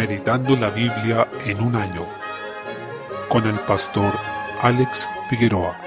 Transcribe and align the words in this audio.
Meditando 0.00 0.56
la 0.56 0.70
Biblia 0.70 1.28
en 1.44 1.60
un 1.60 1.76
año 1.76 2.06
con 3.28 3.46
el 3.46 3.58
pastor 3.60 4.14
Alex 4.62 5.06
Figueroa. 5.28 5.78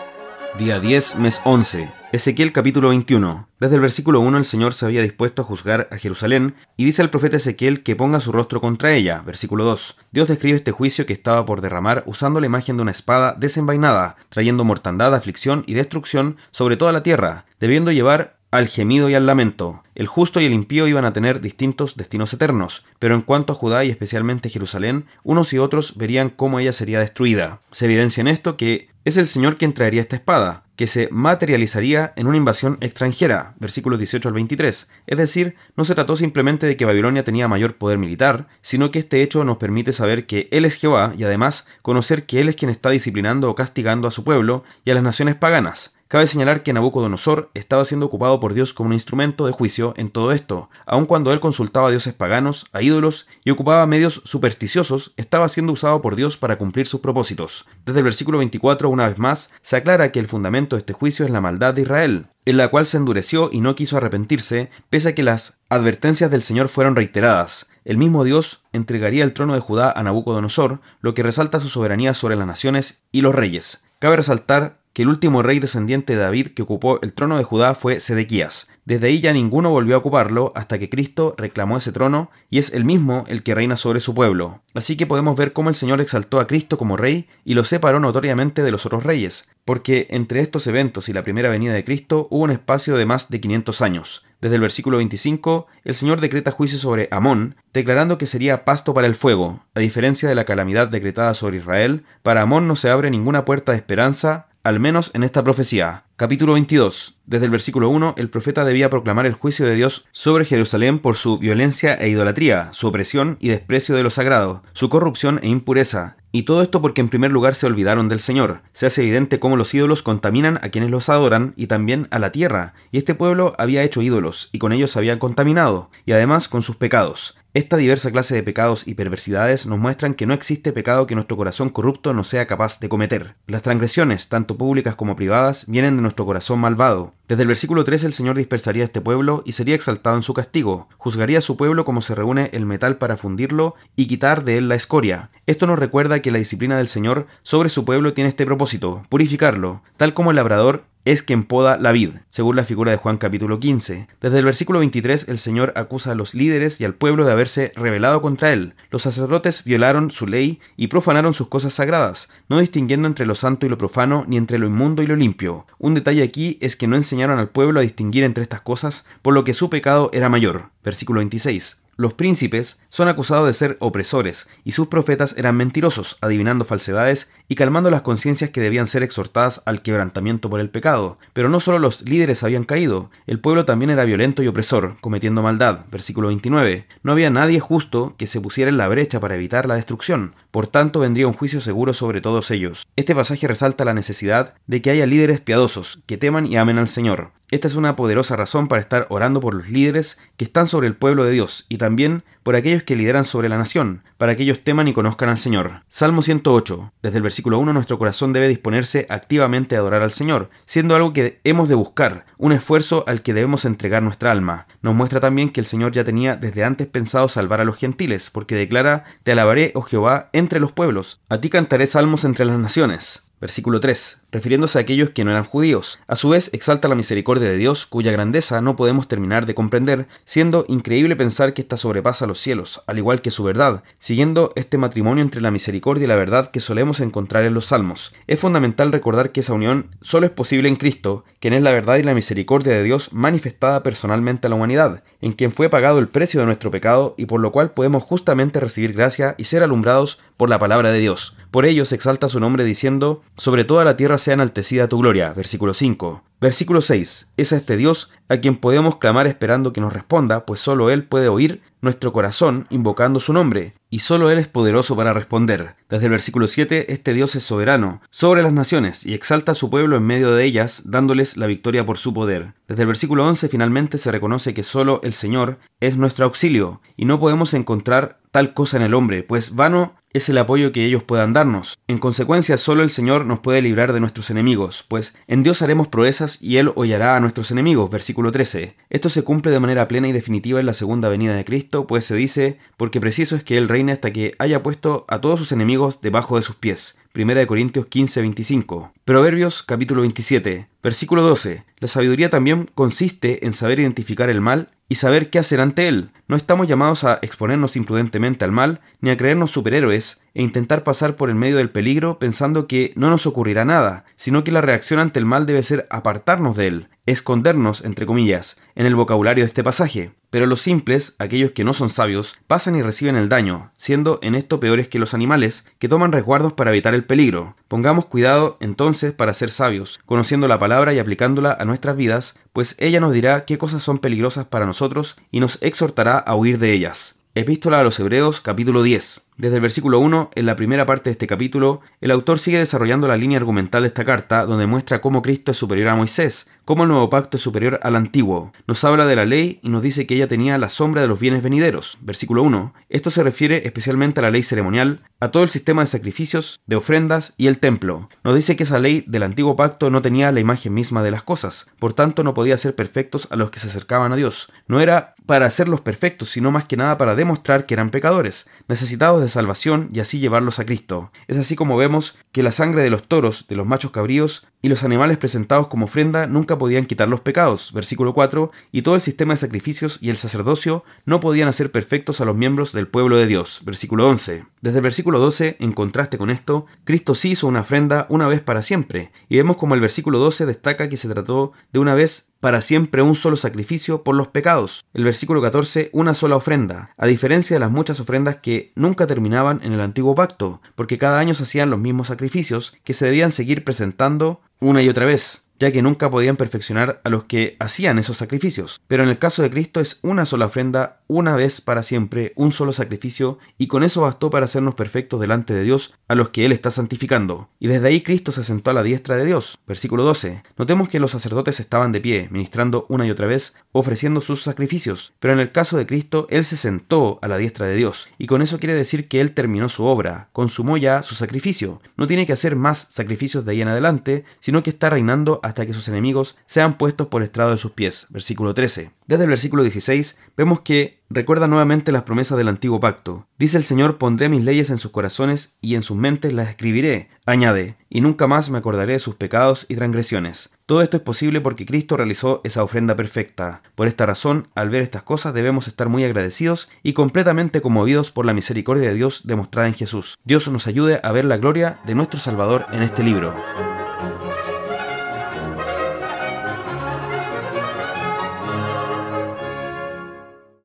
Día 0.60 0.80
10, 0.80 1.16
mes 1.16 1.42
11. 1.44 1.92
Ezequiel 2.12 2.52
capítulo 2.52 2.90
21. 2.90 3.50
Desde 3.60 3.74
el 3.74 3.82
versículo 3.82 4.20
1 4.20 4.38
el 4.38 4.46
Señor 4.46 4.76
se 4.76 4.86
había 4.86 5.02
dispuesto 5.02 5.42
a 5.42 5.46
juzgar 5.46 5.88
a 5.92 5.98
Jerusalén 5.98 6.54
y 6.78 6.86
dice 6.86 7.02
al 7.02 7.10
profeta 7.10 7.38
Ezequiel 7.38 7.82
que 7.82 7.96
ponga 7.96 8.20
su 8.20 8.32
rostro 8.32 8.62
contra 8.62 8.94
ella. 8.94 9.24
Versículo 9.26 9.64
2. 9.64 9.98
Dios 10.12 10.28
describe 10.28 10.58
este 10.58 10.70
juicio 10.70 11.08
que 11.08 11.14
estaba 11.14 11.44
por 11.48 11.62
derramar 11.62 12.04
usando 12.06 12.40
la 12.40 12.46
imagen 12.46 12.76
de 12.76 12.84
una 12.84 12.92
espada 12.92 13.34
desenvainada, 13.34 14.18
trayendo 14.30 14.64
mortandad, 14.64 15.16
aflicción 15.16 15.64
y 15.66 15.74
destrucción 15.74 16.38
sobre 16.52 16.78
toda 16.78 16.92
la 16.92 17.02
tierra, 17.02 17.46
debiendo 17.60 17.92
llevar 17.92 18.36
al 18.54 18.68
gemido 18.68 19.10
y 19.10 19.16
al 19.16 19.26
lamento. 19.26 19.84
El 19.96 20.06
justo 20.06 20.40
y 20.40 20.46
el 20.46 20.54
impío 20.54 20.88
iban 20.88 21.06
a 21.06 21.14
tener 21.14 21.42
distintos 21.42 21.98
destinos 21.98 22.34
eternos, 22.34 22.86
pero 23.00 23.16
en 23.16 23.22
cuanto 23.22 23.52
a 23.52 23.56
Judá 23.56 23.84
y 23.84 23.90
especialmente 23.90 24.50
Jerusalén, 24.50 25.06
unos 25.24 25.54
y 25.54 25.58
otros 25.58 25.98
verían 25.98 26.30
cómo 26.30 26.60
ella 26.60 26.72
sería 26.72 27.00
destruida. 27.00 27.62
Se 27.72 27.86
evidencia 27.86 28.22
en 28.22 28.28
esto 28.28 28.56
que 28.56 28.90
es 29.06 29.18
el 29.18 29.26
Señor 29.26 29.56
quien 29.56 29.74
traería 29.74 30.02
esta 30.02 30.16
espada, 30.16 30.64
que 30.76 30.86
se 30.86 31.10
materializaría 31.12 32.14
en 32.16 32.28
una 32.28 32.38
invasión 32.38 32.78
extranjera, 32.80 33.56
versículos 33.60 34.00
18 34.00 34.30
al 34.30 34.34
23. 34.36 34.90
Es 35.08 35.18
decir, 35.18 35.56
no 35.76 35.84
se 35.84 35.96
trató 35.96 36.16
simplemente 36.16 36.68
de 36.68 36.78
que 36.78 36.86
Babilonia 36.86 37.24
tenía 37.24 37.48
mayor 37.48 37.76
poder 37.76 37.98
militar, 37.98 38.48
sino 38.62 38.92
que 38.92 39.00
este 39.00 39.24
hecho 39.24 39.44
nos 39.44 39.58
permite 39.58 39.94
saber 39.94 40.26
que 40.26 40.48
Él 40.52 40.64
es 40.66 40.76
Jehová 40.76 41.14
y 41.18 41.24
además 41.24 41.68
conocer 41.82 42.26
que 42.26 42.40
Él 42.40 42.50
es 42.50 42.56
quien 42.56 42.70
está 42.70 42.92
disciplinando 42.92 43.50
o 43.50 43.56
castigando 43.56 44.08
a 44.08 44.12
su 44.12 44.24
pueblo 44.24 44.64
y 44.86 44.92
a 44.92 44.94
las 44.94 45.04
naciones 45.04 45.36
paganas. 45.36 45.96
Cabe 46.14 46.28
señalar 46.28 46.62
que 46.62 46.74
Nabucodonosor 46.74 47.50
estaba 47.56 47.86
siendo 47.86 48.06
ocupado 48.06 48.40
por 48.40 48.54
Dios 48.54 48.76
como 48.76 48.90
un 48.90 48.94
instrumento 48.94 49.48
de 49.48 49.52
juicio 49.52 49.96
en 49.98 50.12
todo 50.12 50.32
esto, 50.32 50.70
aun 50.86 51.08
cuando 51.08 51.34
él 51.34 51.40
consultaba 51.40 51.88
a 51.88 51.90
dioses 51.90 52.14
paganos, 52.14 52.68
a 52.72 52.84
ídolos 52.84 53.26
y 53.44 53.50
ocupaba 53.50 53.88
medios 53.88 54.22
supersticiosos, 54.24 55.16
estaba 55.18 55.50
siendo 55.50 55.74
usado 55.74 56.04
por 56.04 56.16
Dios 56.16 56.38
para 56.38 56.60
cumplir 56.60 56.86
sus 56.86 57.00
propósitos. 57.00 57.66
Desde 57.84 58.02
el 58.02 58.04
versículo 58.04 58.38
24, 58.38 58.92
una 58.92 59.08
vez 59.08 59.18
más, 59.18 59.54
se 59.64 59.76
aclara 59.76 60.12
que 60.12 60.20
el 60.20 60.28
fundamento 60.28 60.76
de 60.76 60.82
este 60.82 60.94
juicio 60.94 61.26
es 61.26 61.32
la 61.32 61.42
maldad 61.42 61.74
de 61.74 61.82
Israel, 61.82 62.28
en 62.46 62.58
la 62.58 62.68
cual 62.68 62.86
se 62.86 62.98
endureció 62.98 63.50
y 63.52 63.62
no 63.62 63.74
quiso 63.74 63.98
arrepentirse, 63.98 64.70
pese 64.92 65.10
a 65.10 65.16
que 65.16 65.24
las 65.24 65.58
advertencias 65.68 66.30
del 66.30 66.44
Señor 66.44 66.70
fueron 66.70 66.96
reiteradas. 66.96 67.72
El 67.86 67.98
mismo 67.98 68.24
Dios 68.24 68.62
entregaría 68.72 69.24
el 69.24 69.34
trono 69.34 69.56
de 69.56 69.62
Judá 69.62 69.92
a 69.92 70.04
Nabucodonosor, 70.04 70.80
lo 71.02 71.16
que 71.16 71.24
resalta 71.24 71.60
su 71.60 71.70
soberanía 71.70 72.14
sobre 72.14 72.36
las 72.36 72.46
naciones 72.46 73.00
y 73.12 73.22
los 73.22 73.34
reyes. 73.34 73.86
Cabe 73.98 74.18
resaltar 74.18 74.83
que 74.94 75.02
el 75.02 75.10
último 75.10 75.42
rey 75.42 75.60
descendiente 75.60 76.14
de 76.14 76.22
David 76.22 76.50
que 76.50 76.62
ocupó 76.62 77.00
el 77.02 77.14
trono 77.14 77.38
de 77.38 77.44
Judá 77.44 77.74
fue 77.74 78.00
Sedequías. 78.00 78.70
Desde 78.86 79.08
ahí 79.08 79.22
ya 79.22 79.34
ninguno 79.34 79.72
volvió 79.72 79.96
a 79.96 80.00
ocuparlo 80.00 80.52
hasta 80.56 80.78
que 80.78 80.90
Cristo 80.90 81.34
reclamó 81.38 81.78
ese 81.78 81.92
trono 81.92 82.30
y 82.50 82.60
es 82.60 82.74
el 82.74 82.86
mismo 82.86 83.24
el 83.28 83.42
que 83.42 83.56
reina 83.56 83.76
sobre 83.76 84.02
su 84.02 84.14
pueblo. 84.14 84.62
Así 84.76 84.96
que 84.96 85.08
podemos 85.08 85.36
ver 85.36 85.52
cómo 85.52 85.70
el 85.70 85.76
Señor 85.76 86.00
exaltó 86.00 86.40
a 86.40 86.48
Cristo 86.48 86.78
como 86.78 86.96
rey 86.96 87.28
y 87.44 87.56
lo 87.56 87.64
separó 87.64 88.00
notoriamente 88.00 88.62
de 88.62 88.72
los 88.72 88.86
otros 88.86 89.04
reyes, 89.04 89.50
porque 89.66 90.08
entre 90.12 90.42
estos 90.42 90.68
eventos 90.68 91.10
y 91.10 91.14
la 91.14 91.24
primera 91.24 91.50
venida 91.50 91.74
de 91.74 91.84
Cristo 91.84 92.28
hubo 92.30 92.44
un 92.44 92.52
espacio 92.52 92.96
de 92.96 93.06
más 93.06 93.30
de 93.30 93.42
500 93.42 93.82
años. 93.82 94.26
Desde 94.42 94.56
el 94.56 94.62
versículo 94.62 94.98
25, 94.98 95.68
el 95.86 95.96
Señor 95.96 96.20
decreta 96.20 96.52
juicio 96.52 96.78
sobre 96.78 97.08
Amón, 97.12 97.56
declarando 97.74 98.18
que 98.18 98.28
sería 98.28 98.66
pasto 98.66 98.94
para 98.94 99.08
el 99.08 99.16
fuego. 99.16 99.64
A 99.74 99.80
diferencia 99.80 100.28
de 100.28 100.36
la 100.36 100.44
calamidad 100.44 100.90
decretada 100.90 101.34
sobre 101.34 101.58
Israel, 101.58 102.04
para 102.22 102.42
Amón 102.42 102.68
no 102.68 102.76
se 102.76 102.90
abre 102.90 103.10
ninguna 103.10 103.46
puerta 103.46 103.72
de 103.72 103.78
esperanza 103.78 104.48
al 104.64 104.80
menos 104.80 105.12
en 105.14 105.24
esta 105.24 105.44
profecía. 105.44 106.06
Capítulo 106.16 106.54
22. 106.54 107.20
Desde 107.26 107.46
el 107.46 107.52
versículo 107.52 107.90
1, 107.90 108.16
el 108.18 108.30
profeta 108.30 108.64
debía 108.64 108.90
proclamar 108.90 109.26
el 109.26 109.34
juicio 109.34 109.66
de 109.66 109.76
Dios 109.76 110.06
sobre 110.14 110.46
Jerusalén 110.46 111.00
por 111.00 111.18
su 111.18 111.38
violencia 111.38 111.96
e 111.96 112.08
idolatría, 112.08 112.72
su 112.72 112.88
opresión 112.88 113.36
y 113.42 113.50
desprecio 113.50 113.94
de 113.94 114.04
lo 114.04 114.10
sagrado, 114.10 114.64
su 114.72 114.88
corrupción 114.88 115.42
e 115.44 115.50
impureza. 115.50 116.16
Y 116.32 116.44
todo 116.44 116.62
esto 116.62 116.82
porque 116.82 117.02
en 117.02 117.10
primer 117.10 117.32
lugar 117.32 117.56
se 117.56 117.68
olvidaron 117.68 118.08
del 118.08 118.22
Señor. 118.22 118.62
Se 118.72 118.86
hace 118.86 119.02
evidente 119.02 119.40
cómo 119.40 119.58
los 119.58 119.74
ídolos 119.74 120.02
contaminan 120.02 120.58
a 120.64 120.70
quienes 120.70 120.92
los 120.92 121.10
adoran 121.10 121.54
y 121.58 121.68
también 121.68 122.08
a 122.10 122.18
la 122.18 122.32
tierra. 122.32 122.74
Y 122.92 122.98
este 122.98 123.16
pueblo 123.16 123.54
había 123.58 123.84
hecho 123.84 124.02
ídolos, 124.02 124.50
y 124.54 124.60
con 124.60 124.72
ellos 124.72 124.92
se 124.92 125.00
habían 125.00 125.20
contaminado, 125.20 125.92
y 126.06 126.14
además 126.14 126.48
con 126.48 126.64
sus 126.64 126.78
pecados. 126.78 127.38
Esta 127.56 127.78
diversa 127.78 128.10
clase 128.10 128.34
de 128.34 128.42
pecados 128.42 128.88
y 128.88 128.96
perversidades 128.96 129.68
nos 129.68 129.78
muestran 129.78 130.16
que 130.16 130.26
no 130.26 130.34
existe 130.34 130.74
pecado 130.74 131.06
que 131.06 131.14
nuestro 131.14 131.38
corazón 131.38 131.70
corrupto 131.70 132.12
no 132.12 132.24
sea 132.24 132.48
capaz 132.48 132.80
de 132.80 132.90
cometer. 132.90 133.36
Las 133.46 133.62
transgresiones, 133.62 134.28
tanto 134.28 134.58
públicas 134.58 134.96
como 134.96 135.16
privadas, 135.16 135.66
vienen 135.68 135.96
de 135.96 136.02
nuestro 136.02 136.26
corazón 136.26 136.58
malvado. 136.58 137.14
Desde 137.28 137.44
el 137.44 137.48
versículo 137.48 137.86
3 137.86 138.04
el 138.04 138.14
Señor 138.14 138.36
dispersaría 138.36 138.84
a 138.84 138.86
este 138.86 139.00
pueblo 139.00 139.44
y 139.46 139.54
sería 139.54 139.76
exaltado 139.76 140.18
en 140.18 140.24
su 140.24 140.34
castigo. 140.34 140.90
Juzgaría 140.98 141.38
a 141.38 141.42
su 141.42 141.56
pueblo 141.56 141.86
como 141.86 142.02
se 142.02 142.16
reúne 142.16 142.50
el 142.52 142.66
metal 142.66 142.98
para 142.98 143.16
fundirlo 143.16 143.76
y 143.96 144.08
quitar 144.08 144.44
de 144.44 144.58
él 144.58 144.68
la 144.68 144.76
escoria. 144.76 145.32
Esto 145.48 145.66
nos 145.66 145.80
recuerda 145.80 146.22
que 146.22 146.32
la 146.32 146.38
disciplina 146.38 146.76
del 146.76 146.90
Señor 146.90 147.28
sobre 147.42 147.70
su 147.70 147.86
pueblo 147.86 148.14
tiene 148.14 148.30
este 148.30 148.46
propósito, 148.46 149.04
purificarlo, 149.08 149.84
tal 149.96 150.14
como 150.14 150.32
el 150.32 150.36
labrador 150.36 150.84
es 151.06 151.22
quien 151.22 151.44
poda 151.44 151.78
la 151.78 151.92
vid, 151.92 152.14
según 152.30 152.56
la 152.56 152.64
figura 152.64 152.92
de 152.92 152.98
Juan 152.98 153.18
capítulo 153.18 153.60
15. 153.60 154.08
Desde 154.22 154.40
el 154.40 154.46
versículo 154.46 154.80
23 154.80 155.28
el 155.28 155.38
Señor 155.38 155.74
acusa 155.76 156.12
a 156.12 156.16
los 156.16 156.34
líderes 156.34 156.80
y 156.80 156.86
al 156.86 156.96
pueblo 156.96 157.26
de 157.26 157.32
haberse 157.34 157.74
rebelado 157.76 158.22
contra 158.22 158.54
él. 158.54 158.76
Los 158.90 159.02
sacerdotes 159.02 159.66
violaron 159.66 160.12
su 160.12 160.28
ley 160.28 160.62
y 160.78 160.88
profanaron 160.88 161.34
sus 161.34 161.50
cosas 161.50 161.74
sagradas, 161.74 162.30
no 162.48 162.60
distinguiendo 162.60 163.08
entre 163.08 163.26
lo 163.26 163.36
santo 163.36 163.66
y 163.66 163.70
lo 163.70 163.78
profano, 163.78 164.24
ni 164.28 164.38
entre 164.38 164.58
lo 164.58 164.68
inmundo 164.68 165.04
y 165.04 165.08
lo 165.08 165.18
limpio. 165.18 165.68
Un 165.78 165.94
detalle 165.94 166.24
aquí 166.24 166.58
es 166.62 166.78
que 166.78 166.88
no 166.88 166.96
enseñaron 167.14 167.38
al 167.38 167.50
pueblo 167.50 167.80
a 167.80 167.84
distinguir 167.84 168.24
entre 168.24 168.42
estas 168.42 168.62
cosas, 168.62 169.06
por 169.22 169.36
lo 169.36 169.44
que 169.44 169.54
su 169.54 169.70
pecado 169.70 170.10
era 170.14 170.30
mayor. 170.30 170.72
Versículo 170.84 171.20
26. 171.20 171.83
Los 171.96 172.14
príncipes 172.14 172.82
son 172.90 173.08
acusados 173.08 173.46
de 173.46 173.54
ser 173.54 173.78
opresores, 173.80 174.48
y 174.64 174.72
sus 174.72 174.88
profetas 174.88 175.36
eran 175.38 175.56
mentirosos, 175.56 176.18
adivinando 176.22 176.66
falsedades 176.66 177.32
y 177.48 177.56
calmando 177.56 177.92
las 177.92 178.02
conciencias 178.02 178.50
que 178.50 178.62
debían 178.62 178.88
ser 178.88 179.04
exhortadas 179.04 179.62
al 179.66 179.82
quebrantamiento 179.82 180.50
por 180.50 180.60
el 180.60 180.70
pecado. 180.70 181.20
Pero 181.34 181.50
no 181.50 181.60
solo 181.60 181.80
los 181.80 182.02
líderes 182.04 182.44
habían 182.44 182.64
caído, 182.64 183.12
el 183.28 183.40
pueblo 183.40 183.66
también 183.66 183.92
era 183.92 184.06
violento 184.06 184.42
y 184.42 184.48
opresor, 184.48 184.98
cometiendo 185.02 185.44
maldad. 185.44 185.86
Versículo 185.92 186.30
29. 186.30 186.88
No 187.04 187.12
había 187.12 187.30
nadie 187.30 187.60
justo 187.60 188.16
que 188.18 188.28
se 188.28 188.42
pusiera 188.42 188.70
en 188.70 188.78
la 188.78 188.88
brecha 188.88 189.20
para 189.20 189.36
evitar 189.36 189.68
la 189.68 189.76
destrucción, 189.76 190.36
por 190.52 190.68
tanto 190.68 191.00
vendría 191.00 191.28
un 191.28 191.34
juicio 191.34 191.62
seguro 191.62 191.94
sobre 191.94 192.22
todos 192.22 192.52
ellos. 192.52 192.88
Este 192.96 193.16
pasaje 193.16 193.48
resalta 193.48 193.86
la 193.86 193.94
necesidad 193.94 194.56
de 194.68 194.82
que 194.82 194.90
haya 194.90 195.06
líderes 195.06 195.42
piadosos, 195.42 196.00
que 196.06 196.18
teman 196.18 196.46
y 196.46 196.58
amen 196.58 196.78
al 196.78 196.88
Señor. 196.88 197.32
Esta 197.54 197.68
es 197.68 197.76
una 197.76 197.96
poderosa 197.96 198.36
razón 198.36 198.68
para 198.68 198.82
estar 198.82 199.06
orando 199.12 199.40
por 199.40 199.54
los 199.54 199.70
líderes 199.70 200.18
que 200.38 200.44
están 200.44 200.66
sobre 200.66 200.88
el 200.88 200.96
pueblo 200.96 201.24
de 201.24 201.34
Dios 201.34 201.68
y 201.70 201.78
también 201.78 202.24
por 202.42 202.56
aquellos 202.56 202.82
que 202.82 202.96
lideran 202.96 203.26
sobre 203.26 203.48
la 203.48 203.60
nación, 203.60 204.02
para 204.18 204.36
que 204.36 204.42
ellos 204.42 204.64
teman 204.64 204.88
y 204.88 204.94
conozcan 204.94 205.30
al 205.30 205.38
Señor. 205.38 205.84
Salmo 205.88 206.24
108. 206.24 206.94
Desde 207.04 207.18
el 207.18 207.22
versículo 207.22 207.60
1 207.60 207.72
nuestro 207.72 208.00
corazón 208.00 208.34
debe 208.34 208.48
disponerse 208.48 209.06
activamente 209.08 209.76
a 209.76 209.80
adorar 209.82 210.02
al 210.02 210.10
Señor, 210.10 210.50
siendo 210.66 210.96
algo 210.96 211.14
que 211.14 211.42
hemos 211.44 211.70
de 211.70 211.76
buscar, 211.76 212.26
un 212.40 212.54
esfuerzo 212.54 213.04
al 213.06 213.22
que 213.22 213.36
debemos 213.36 213.66
entregar 213.66 214.02
nuestra 214.02 214.32
alma. 214.32 214.66
Nos 214.82 214.96
muestra 214.96 215.20
también 215.20 215.52
que 215.52 215.62
el 215.62 215.68
Señor 215.68 215.92
ya 215.92 216.04
tenía 216.04 216.36
desde 216.36 216.64
antes 216.64 216.88
pensado 216.88 217.30
salvar 217.30 217.62
a 217.62 217.66
los 217.66 217.78
gentiles, 217.78 218.32
porque 218.32 218.56
declara, 218.56 219.04
Te 219.22 219.34
alabaré, 219.34 219.74
oh 219.76 219.84
Jehová, 219.84 220.32
entre 220.34 220.60
los 220.60 220.72
pueblos, 220.72 221.22
a 221.30 221.40
ti 221.40 221.52
cantaré 221.52 221.86
salmos 221.86 222.24
entre 222.24 222.46
las 222.46 222.58
naciones. 222.58 223.32
Versículo 223.40 223.80
3. 223.80 224.23
Refiriéndose 224.34 224.80
a 224.80 224.82
aquellos 224.82 225.12
que 225.12 225.24
no 225.24 225.30
eran 225.30 225.44
judíos. 225.44 226.00
A 226.08 226.16
su 226.16 226.30
vez, 226.30 226.50
exalta 226.54 226.88
la 226.88 226.96
misericordia 226.96 227.48
de 227.48 227.56
Dios, 227.56 227.86
cuya 227.86 228.12
grandeza 228.12 228.62
no 228.62 228.76
podemos 228.76 229.08
terminar 229.08 229.46
de 229.46 229.54
comprender, 229.54 230.08
siendo 230.26 230.66
increíble 230.68 231.16
pensar 231.16 231.54
que 231.54 231.62
ésta 231.62 231.78
sobrepasa 231.78 232.26
los 232.26 232.40
cielos, 232.40 232.82
al 232.88 232.98
igual 232.98 233.22
que 233.22 233.30
su 233.30 233.44
verdad, 233.44 233.84
siguiendo 234.00 234.52
este 234.56 234.80
matrimonio 234.80 235.22
entre 235.22 235.40
la 235.40 235.52
misericordia 235.52 236.06
y 236.06 236.08
la 236.08 236.16
verdad 236.16 236.50
que 236.50 236.62
solemos 236.62 237.00
encontrar 237.00 237.46
en 237.46 237.54
los 237.54 237.66
salmos. 237.66 238.12
Es 238.26 238.40
fundamental 238.40 238.92
recordar 238.92 239.32
que 239.32 239.42
esa 239.42 239.54
unión 239.54 239.92
solo 240.02 240.26
es 240.26 240.32
posible 240.32 240.68
en 240.68 240.78
Cristo, 240.78 241.26
quien 241.40 241.54
es 241.54 241.62
la 241.62 241.72
verdad 241.72 241.98
y 241.98 242.04
la 242.04 242.16
misericordia 242.16 242.74
de 242.74 242.82
Dios 242.82 243.14
manifestada 243.14 243.84
personalmente 243.84 244.48
a 244.48 244.50
la 244.50 244.56
humanidad, 244.56 245.04
en 245.22 245.34
quien 245.34 245.52
fue 245.52 245.70
pagado 245.70 246.00
el 246.00 246.08
precio 246.08 246.40
de 246.40 246.48
nuestro 246.48 246.72
pecado 246.72 247.14
y 247.20 247.28
por 247.28 247.40
lo 247.40 247.52
cual 247.52 247.74
podemos 247.74 248.02
justamente 248.02 248.60
recibir 248.60 248.94
gracia 248.94 249.36
y 249.38 249.44
ser 249.44 249.62
alumbrados 249.62 250.18
por 250.38 250.50
la 250.50 250.58
palabra 250.58 250.92
de 250.92 250.98
Dios. 250.98 251.38
Por 251.52 251.66
ello 251.66 251.86
se 251.86 251.94
exalta 251.94 252.30
su 252.30 252.40
nombre 252.40 252.64
diciendo, 252.64 253.22
sobre 253.38 253.64
toda 253.64 253.86
la 253.86 253.96
tierra 253.96 254.18
sea 254.24 254.34
enaltecida 254.34 254.88
tu 254.88 255.00
gloria. 255.00 255.34
Versículo 255.34 255.74
5. 255.74 256.24
Versículo 256.42 256.82
6. 256.82 257.28
Es 257.38 257.54
a 257.54 257.58
este 257.58 257.78
Dios 257.78 258.12
a 258.28 258.38
quien 258.38 258.56
podemos 258.56 258.98
clamar 258.98 259.28
esperando 259.28 259.72
que 259.72 259.82
nos 259.82 259.94
responda, 259.94 260.46
pues 260.46 260.60
solo 260.60 260.90
Él 260.90 261.04
puede 261.06 261.28
oír 261.28 261.62
nuestro 261.82 262.14
corazón 262.14 262.66
invocando 262.70 263.20
su 263.20 263.34
nombre, 263.34 263.74
y 263.90 264.00
solo 264.00 264.32
Él 264.32 264.40
es 264.40 264.48
poderoso 264.48 264.96
para 264.96 265.14
responder. 265.14 265.76
Desde 265.90 266.06
el 266.06 266.12
versículo 266.12 266.48
7, 266.48 266.92
este 266.94 267.14
Dios 267.14 267.36
es 267.36 267.44
soberano 267.44 268.02
sobre 268.10 268.42
las 268.42 268.54
naciones 268.54 269.06
y 269.06 269.14
exalta 269.14 269.52
a 269.52 269.56
su 269.56 269.70
pueblo 269.70 269.98
en 269.98 270.04
medio 270.04 270.34
de 270.34 270.46
ellas, 270.46 270.84
dándoles 270.86 271.36
la 271.36 271.46
victoria 271.46 271.86
por 271.86 271.98
su 271.98 272.14
poder. 272.14 272.54
Desde 272.68 272.84
el 272.84 272.88
versículo 272.88 273.28
11 273.28 273.50
finalmente 273.50 273.98
se 273.98 274.12
reconoce 274.12 274.54
que 274.54 274.64
solo 274.64 275.02
el 275.04 275.14
Señor 275.14 275.60
es 275.82 275.98
nuestro 275.98 276.26
auxilio, 276.26 276.82
y 276.96 277.04
no 277.06 277.20
podemos 277.20 277.54
encontrar 277.54 278.20
tal 278.32 278.54
cosa 278.54 278.78
en 278.78 278.84
el 278.84 278.94
hombre, 278.94 279.24
pues 279.24 279.56
vano 279.56 279.96
es 280.14 280.30
el 280.30 280.38
apoyo 280.38 280.72
que 280.72 280.86
ellos 280.86 281.04
puedan 281.04 281.34
darnos. 281.34 281.78
En 281.88 281.98
consecuencia, 281.98 282.58
solo 282.58 282.84
el 282.84 282.92
Señor 282.92 283.26
nos 283.26 283.40
puede 283.40 283.62
librar 283.62 283.94
de 283.94 284.00
nuestros 284.00 284.30
enemigos, 284.30 284.86
pues 284.88 285.16
en 285.28 285.44
Dios 285.44 285.62
haremos 285.62 285.88
proezas 285.88 286.42
y 286.42 286.58
Él 286.58 286.72
hollará 286.76 287.16
a 287.16 287.20
nuestros 287.20 287.52
enemigos. 287.52 287.90
Versículo 287.90 288.32
13. 288.32 288.76
Esto 288.90 289.10
se 289.10 289.24
cumple 289.24 289.52
de 289.52 289.60
manera 289.60 289.88
plena 289.88 290.08
y 290.08 290.12
definitiva 290.12 290.60
en 290.60 290.66
la 290.66 290.74
segunda 290.74 291.10
venida 291.10 291.36
de 291.36 291.46
Cristo, 291.46 291.88
pues 291.88 292.06
se 292.06 292.16
dice, 292.16 292.60
porque 292.78 293.02
preciso 293.02 293.36
es 293.36 293.44
que 293.44 293.58
Él 293.58 293.68
reine 293.68 293.92
hasta 293.92 294.14
que 294.14 294.34
haya 294.40 294.64
puesto 294.64 295.06
a 295.08 295.20
todos 295.20 295.40
sus 295.40 295.52
enemigos 295.52 296.02
debajo 296.02 296.38
de 296.38 296.44
sus 296.44 296.56
pies. 296.56 297.00
1 297.16 297.46
Corintios 297.46 297.86
15, 297.86 298.22
25. 298.22 298.92
Proverbios 299.06 299.62
capítulo 299.62 300.02
27, 300.02 300.68
versículo 300.82 301.22
12. 301.22 301.64
La 301.78 301.88
sabiduría 301.88 302.32
también 302.32 302.70
consiste 302.74 303.46
en 303.46 303.54
saber 303.54 303.80
identificar 303.80 304.30
el 304.32 304.42
mal 304.42 304.70
y 304.94 304.96
saber 304.96 305.32
qué 305.32 305.40
hacer 305.40 305.60
ante 305.60 305.88
él. 305.88 306.12
No 306.28 306.36
estamos 306.36 306.68
llamados 306.68 307.04
a 307.04 307.18
exponernos 307.24 307.76
imprudentemente 307.76 308.46
al 308.46 308.52
mal, 308.52 308.80
ni 309.02 309.10
a 309.10 309.18
creernos 309.18 309.50
superhéroes 309.50 310.22
e 310.36 310.44
intentar 310.44 310.84
pasar 310.84 311.16
por 311.16 311.32
el 311.32 311.36
medio 311.36 311.58
del 311.58 311.72
peligro 311.72 312.20
pensando 312.20 312.68
que 312.68 312.94
no 312.96 313.10
nos 313.10 313.26
ocurrirá 313.26 313.66
nada, 313.66 314.06
sino 314.16 314.44
que 314.44 314.52
la 314.52 314.62
reacción 314.62 315.00
ante 315.00 315.18
el 315.18 315.26
mal 315.26 315.48
debe 315.48 315.64
ser 315.64 315.88
apartarnos 315.90 316.58
de 316.58 316.68
él, 316.68 316.90
escondernos, 317.08 317.84
entre 317.84 318.06
comillas, 318.06 318.62
en 318.76 318.86
el 318.86 318.94
vocabulario 318.94 319.44
de 319.44 319.48
este 319.48 319.64
pasaje. 319.64 320.12
Pero 320.34 320.48
los 320.48 320.62
simples, 320.62 321.16
aquellos 321.20 321.52
que 321.52 321.64
no 321.64 321.76
son 321.76 321.92
sabios, 321.92 322.40
pasan 322.48 322.74
y 322.74 322.82
reciben 322.82 323.18
el 323.18 323.30
daño, 323.30 323.70
siendo 323.78 324.18
en 324.24 324.34
esto 324.34 324.60
peores 324.60 324.88
que 324.88 324.98
los 324.98 325.14
animales, 325.14 325.64
que 325.78 325.88
toman 325.88 326.12
resguardos 326.12 326.54
para 326.54 326.72
evitar 326.72 326.96
el 326.96 327.04
peligro. 327.04 327.56
Pongamos 327.68 328.06
cuidado 328.08 328.58
entonces 328.60 329.14
para 329.14 329.36
ser 329.36 329.52
sabios, 329.52 330.00
conociendo 330.08 330.48
la 330.48 330.58
palabra 330.58 330.92
y 330.92 330.98
aplicándola 330.98 331.56
a 331.60 331.66
nuestras 331.66 331.96
vidas, 331.96 332.40
pues 332.52 332.76
ella 332.80 333.00
nos 333.00 333.14
dirá 333.14 333.46
qué 333.46 333.60
cosas 333.60 333.84
son 333.84 334.00
peligrosas 334.00 334.48
para 334.48 334.66
nosotros 334.66 335.18
y 335.30 335.40
nos 335.40 335.60
exhortará 335.62 336.18
a 336.18 336.34
huir 336.34 336.58
de 336.58 336.74
ellas. 336.74 337.20
Epístola 337.36 337.82
a 337.82 337.84
los 337.84 338.00
Hebreos 338.00 338.42
capítulo 338.42 338.82
10. 338.82 339.28
Desde 339.44 339.58
el 339.58 339.62
versículo 339.62 340.00
1, 340.00 340.32
en 340.36 340.46
la 340.46 340.56
primera 340.56 340.86
parte 340.86 341.10
de 341.10 341.12
este 341.12 341.28
capítulo, 341.28 341.82
el 342.00 342.12
autor 342.12 342.40
sigue 342.40 342.60
desarrollando 342.60 343.10
la 343.10 343.18
línea 343.18 343.38
argumental 343.38 343.84
de 343.84 343.88
esta 343.88 344.06
carta, 344.06 344.46
donde 344.46 344.68
muestra 344.68 345.02
cómo 345.02 345.22
Cristo 345.22 345.52
es 345.52 345.58
superior 345.58 345.90
a 345.90 345.98
Moisés, 345.98 346.50
cómo 346.64 346.84
el 346.84 346.90
nuevo 346.90 347.10
pacto 347.10 347.36
es 347.36 347.44
superior 347.44 347.78
al 347.84 347.98
antiguo. 347.98 348.54
Nos 348.68 348.86
habla 348.86 349.06
de 349.06 349.18
la 349.18 349.26
ley 349.26 349.60
y 349.62 349.68
nos 349.68 349.82
dice 349.82 350.08
que 350.08 350.16
ella 350.16 350.30
tenía 350.30 350.58
la 350.58 350.70
sombra 350.70 351.02
de 351.02 351.10
los 351.10 351.20
bienes 351.20 351.44
venideros. 351.44 351.98
Versículo 352.00 352.42
1. 352.42 352.74
Esto 352.88 353.12
se 353.12 353.22
refiere 353.22 353.68
especialmente 353.68 354.22
a 354.22 354.24
la 354.24 354.32
ley 354.32 354.44
ceremonial, 354.44 355.02
a 355.20 355.32
todo 355.32 355.44
el 355.44 355.50
sistema 355.50 355.82
de 355.82 355.88
sacrificios, 355.88 356.62
de 356.66 356.78
ofrendas 356.78 357.34
y 357.36 357.48
el 357.48 357.60
templo. 357.60 358.08
Nos 358.24 358.36
dice 358.36 358.56
que 358.56 358.64
esa 358.64 358.80
ley 358.80 359.04
del 359.08 359.24
antiguo 359.24 359.58
pacto 359.58 359.90
no 359.90 360.02
tenía 360.02 360.32
la 360.32 360.40
imagen 360.40 360.74
misma 360.74 361.04
de 361.04 361.12
las 361.12 361.24
cosas, 361.24 361.68
por 361.80 361.94
tanto 361.94 362.24
no 362.24 362.34
podía 362.34 362.56
ser 362.56 362.76
perfectos 362.76 363.28
a 363.30 363.36
los 363.36 363.52
que 363.52 363.60
se 363.60 363.68
acercaban 363.68 364.14
a 364.14 364.16
Dios. 364.16 364.54
No 364.68 364.80
era 364.80 365.16
para 365.26 365.46
hacerlos 365.46 365.82
perfectos, 365.82 366.30
sino 366.30 366.52
más 366.52 366.66
que 366.66 366.78
nada 366.78 366.98
para 366.98 367.16
demostrar 367.16 367.66
que 367.66 367.74
eran 367.74 367.90
pecadores, 367.90 368.50
necesitados 368.68 369.22
de 369.22 369.33
salvación 369.34 369.90
y 369.94 370.00
así 370.00 370.20
llevarlos 370.20 370.60
a 370.60 370.66
Cristo. 370.66 371.12
Es 371.28 371.38
así 371.38 371.56
como 371.56 371.76
vemos 371.76 372.16
que 372.32 372.44
la 372.44 372.52
sangre 372.52 372.84
de 372.84 372.90
los 372.90 373.04
toros, 373.04 373.48
de 373.48 373.56
los 373.56 373.68
machos 373.68 373.92
cabríos 373.92 374.48
y 374.62 374.70
los 374.70 374.84
animales 374.84 375.18
presentados 375.18 375.68
como 375.68 375.86
ofrenda 375.86 376.26
nunca 376.26 376.58
podían 376.58 376.86
quitar 376.86 377.10
los 377.10 377.20
pecados, 377.20 377.74
versículo 377.74 378.14
4, 378.14 378.52
y 378.72 378.82
todo 378.82 378.96
el 378.96 379.02
sistema 379.02 379.34
de 379.34 379.38
sacrificios 379.38 379.98
y 380.02 380.10
el 380.10 380.16
sacerdocio 380.18 380.86
no 381.06 381.20
podían 381.20 381.50
hacer 381.50 381.72
perfectos 381.72 382.22
a 382.22 382.26
los 382.26 382.36
miembros 382.36 382.72
del 382.72 382.88
pueblo 382.88 383.18
de 383.18 383.28
Dios, 383.28 383.62
versículo 383.66 384.08
11. 384.08 384.46
Desde 384.62 384.78
el 384.78 384.84
versículo 384.84 385.20
12, 385.20 385.58
en 385.60 385.74
contraste 385.74 386.18
con 386.18 386.30
esto, 386.30 386.66
Cristo 386.86 387.14
sí 387.14 387.32
hizo 387.32 387.48
una 387.48 387.62
ofrenda 387.62 388.08
una 388.10 388.28
vez 388.28 388.40
para 388.40 388.64
siempre, 388.64 389.12
y 389.28 389.36
vemos 389.36 389.58
como 389.58 389.76
el 389.76 389.82
versículo 389.82 390.18
12 390.20 390.46
destaca 390.46 390.88
que 390.88 390.98
se 390.98 391.10
trató 391.10 391.52
de 391.74 391.80
una 391.80 391.94
vez 391.94 392.33
para 392.44 392.60
siempre 392.60 393.02
un 393.02 393.16
solo 393.16 393.38
sacrificio 393.38 394.04
por 394.04 394.16
los 394.16 394.28
pecados. 394.28 394.84
El 394.94 395.06
versículo 395.06 395.42
14, 395.42 395.90
una 395.94 396.14
sola 396.14 396.36
ofrenda, 396.36 396.94
a 396.98 397.08
diferencia 397.08 397.56
de 397.56 397.62
las 397.62 397.72
muchas 397.72 398.02
ofrendas 398.02 398.36
que 398.36 398.74
nunca 398.76 399.08
terminaban 399.08 399.62
en 399.64 399.72
el 399.72 399.80
antiguo 399.80 400.14
pacto, 400.14 400.62
porque 400.76 400.98
cada 400.98 401.20
año 401.20 401.36
se 401.36 401.44
hacían 401.44 401.70
los 401.70 401.80
mismos 401.80 402.10
sacrificios 402.10 402.76
que 402.84 402.94
se 402.94 403.06
debían 403.06 403.32
seguir 403.32 403.64
presentando 403.64 404.42
una 404.60 404.82
y 404.82 404.90
otra 404.90 405.06
vez 405.06 405.44
ya 405.60 405.72
que 405.72 405.82
nunca 405.82 406.10
podían 406.10 406.36
perfeccionar 406.36 407.00
a 407.06 407.10
los 407.10 407.24
que 407.24 407.56
hacían 407.60 407.98
esos 407.98 408.18
sacrificios. 408.18 408.82
Pero 408.88 409.04
en 409.04 409.10
el 409.10 409.18
caso 409.18 409.42
de 409.44 409.50
Cristo 409.50 409.80
es 409.80 410.00
una 410.02 410.26
sola 410.26 410.48
ofrenda, 410.48 411.03
una 411.18 411.36
vez 411.36 411.62
para 411.62 411.84
siempre, 411.84 412.34
un 412.36 412.52
solo 412.52 412.72
sacrificio, 412.72 413.38
y 413.58 413.68
con 413.68 413.84
eso 413.84 414.02
bastó 414.02 414.30
para 414.30 414.46
hacernos 414.46 414.76
perfectos 414.76 415.20
delante 415.20 415.54
de 415.54 415.64
Dios, 415.64 415.94
a 416.08 416.16
los 416.16 416.30
que 416.30 416.46
Él 416.46 416.52
está 416.52 416.72
santificando. 416.72 417.50
Y 417.60 417.68
desde 417.68 417.88
ahí 417.88 418.02
Cristo 418.02 418.32
se 418.32 418.44
sentó 418.44 418.72
a 418.72 418.74
la 418.74 418.84
diestra 418.84 419.16
de 419.16 419.26
Dios. 419.26 419.60
Versículo 419.68 420.04
12. 420.04 420.44
Notemos 420.58 420.90
que 420.90 421.00
los 421.00 421.12
sacerdotes 421.12 421.60
estaban 421.60 421.92
de 421.92 422.02
pie, 422.02 422.28
ministrando 422.32 422.86
una 422.90 423.06
y 423.06 423.12
otra 423.12 423.28
vez, 423.28 423.56
ofreciendo 423.72 424.22
sus 424.22 424.44
sacrificios, 424.44 425.14
pero 425.20 425.34
en 425.34 425.40
el 425.40 425.52
caso 425.52 425.78
de 425.78 425.86
Cristo, 425.86 426.28
Él 426.30 426.46
se 426.46 426.58
sentó 426.58 427.20
a 427.22 427.28
la 427.28 427.38
diestra 427.38 427.68
de 427.68 427.76
Dios, 427.76 428.10
y 428.18 428.28
con 428.28 428.42
eso 428.42 428.60
quiere 428.60 428.74
decir 428.74 429.08
que 429.08 429.22
Él 429.22 429.34
terminó 429.34 429.70
su 429.70 429.84
obra, 429.86 430.30
consumó 430.34 430.78
ya 430.78 431.04
su 431.04 431.16
sacrificio. 431.16 431.82
No 431.98 432.08
tiene 432.08 432.26
que 432.26 432.34
hacer 432.34 432.56
más 432.56 432.88
sacrificios 432.90 433.46
de 433.46 433.52
ahí 433.52 433.62
en 433.62 433.68
adelante, 433.68 434.26
sino 434.40 434.64
que 434.64 434.70
está 434.70 434.90
reinando 434.90 435.40
hasta 435.44 435.66
que 435.66 435.74
sus 435.74 435.88
enemigos 435.88 436.38
sean 436.46 436.78
puestos 436.78 437.08
por 437.08 437.24
estrado 437.24 437.52
de 437.52 437.58
sus 437.58 437.72
pies. 437.72 438.08
Versículo 438.10 438.54
13. 438.54 438.92
Desde 439.08 439.24
el 439.24 439.30
versículo 439.30 439.64
16 439.64 440.20
vemos 440.38 440.62
que 440.62 441.03
recuerda 441.10 441.48
nuevamente 441.48 441.92
las 441.92 442.04
promesas 442.04 442.38
del 442.38 442.48
antiguo 442.48 442.80
pacto. 442.80 443.28
Dice 443.38 443.58
el 443.58 443.64
Señor, 443.64 443.98
pondré 443.98 444.30
mis 444.30 444.44
leyes 444.44 444.70
en 444.70 444.78
sus 444.78 444.92
corazones 444.92 445.58
y 445.62 445.76
en 445.76 445.84
sus 445.84 445.98
mentes 445.98 446.34
las 446.34 446.50
escribiré. 446.50 447.10
Añade, 447.26 447.78
y 447.90 448.02
nunca 448.02 448.28
más 448.28 448.50
me 448.50 448.58
acordaré 448.58 448.94
de 448.94 449.00
sus 449.00 449.16
pecados 449.16 449.66
y 449.70 449.76
transgresiones. 449.76 450.56
Todo 450.66 450.82
esto 450.82 450.98
es 450.98 451.04
posible 451.04 451.42
porque 451.42 451.66
Cristo 451.66 451.98
realizó 451.98 452.42
esa 452.44 452.64
ofrenda 452.64 452.96
perfecta. 452.96 453.62
Por 453.76 453.88
esta 453.88 454.06
razón, 454.06 454.48
al 454.56 454.70
ver 454.70 454.82
estas 454.82 455.04
cosas 455.04 455.34
debemos 455.34 455.68
estar 455.68 455.90
muy 455.90 456.04
agradecidos 456.04 456.70
y 456.84 456.94
completamente 456.94 457.62
conmovidos 457.62 458.12
por 458.12 458.26
la 458.26 458.34
misericordia 458.34 458.90
de 458.90 458.96
Dios 458.96 459.22
demostrada 459.26 459.68
en 459.68 459.74
Jesús. 459.74 460.18
Dios 460.24 460.48
nos 460.48 460.68
ayude 460.68 461.00
a 461.04 461.12
ver 461.12 461.26
la 461.26 461.38
gloria 461.38 461.80
de 461.86 461.96
nuestro 461.96 462.20
Salvador 462.20 462.66
en 462.72 462.84
este 462.84 463.04
libro. 463.04 463.36